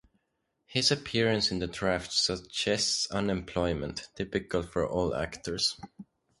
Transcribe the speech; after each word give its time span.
His 0.65 0.89
appearance 0.91 1.51
in 1.51 1.59
the 1.59 1.67
draft 1.67 2.11
suggests 2.11 3.05
unemployment 3.11 4.09
(typical 4.15 4.63
for 4.63 4.87
all 4.89 5.13
actors). 5.13 5.79